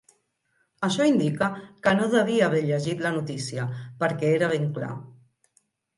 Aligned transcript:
Això 0.87 1.05
indica 1.09 1.49
que 1.87 1.93
no 1.99 2.07
devia 2.15 2.47
haver 2.47 2.61
llegit 2.71 3.03
la 3.07 3.11
notícia, 3.19 3.67
perquè 4.01 4.33
era 4.39 4.51
ben 4.55 4.67
clar. 4.79 4.91